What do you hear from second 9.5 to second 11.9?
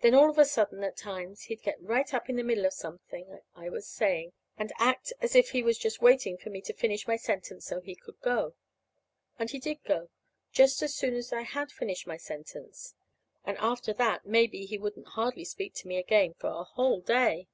he did go, just as soon as I had